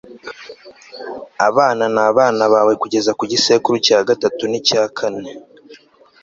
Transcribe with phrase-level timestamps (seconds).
[1.47, 5.31] abana n'abana bawe kugeza ku gisekuru cya gatatu n'icya kane